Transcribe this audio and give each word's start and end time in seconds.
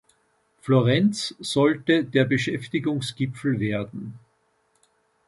Florenz 0.63 1.35
sollte 1.41 2.03
der 2.03 2.25
Beschäftigungsgipfel 2.25 3.59
werden. 3.59 4.17